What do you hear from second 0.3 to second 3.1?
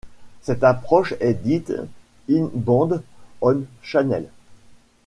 Cette approche est dite in-band